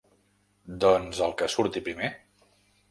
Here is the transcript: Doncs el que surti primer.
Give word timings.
Doncs 0.85 1.21
el 1.27 1.37
que 1.43 1.51
surti 1.57 1.87
primer. 1.91 2.13